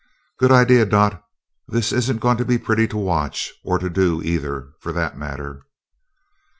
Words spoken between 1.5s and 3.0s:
This isn't going to be pretty to